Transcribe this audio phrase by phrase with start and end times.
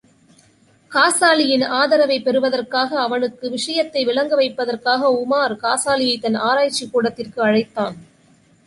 [0.91, 7.95] காசாலியின் ஆதரவைப் பெறுவதற்காக அவனுக்கு விஷயத்தை விளங்க வைப்பதற்காக உமார் காசாலியை தன் ஆராய்ச்சிக் கூடத்திற்கு அழைத்தான்.